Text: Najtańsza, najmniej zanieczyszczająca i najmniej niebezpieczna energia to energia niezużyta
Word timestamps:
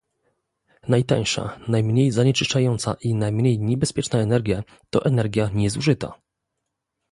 Najtańsza, 0.87 1.59
najmniej 1.67 2.11
zanieczyszczająca 2.11 2.95
i 3.01 3.15
najmniej 3.15 3.59
niebezpieczna 3.59 4.19
energia 4.19 4.63
to 4.89 5.05
energia 5.05 5.49
niezużyta 5.53 6.17